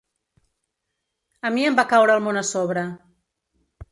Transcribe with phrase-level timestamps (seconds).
[1.49, 2.89] A mi em va caure el món a sobre.